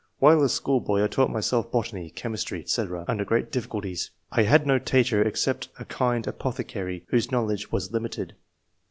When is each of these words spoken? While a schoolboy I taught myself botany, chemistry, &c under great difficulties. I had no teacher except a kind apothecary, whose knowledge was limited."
While 0.17 0.41
a 0.41 0.49
schoolboy 0.49 1.03
I 1.03 1.07
taught 1.07 1.29
myself 1.29 1.71
botany, 1.71 2.09
chemistry, 2.09 2.65
&c 2.65 2.81
under 3.07 3.23
great 3.23 3.51
difficulties. 3.51 4.09
I 4.31 4.41
had 4.41 4.65
no 4.65 4.79
teacher 4.79 5.21
except 5.21 5.69
a 5.77 5.85
kind 5.85 6.25
apothecary, 6.25 7.05
whose 7.09 7.31
knowledge 7.31 7.71
was 7.71 7.91
limited." 7.91 8.33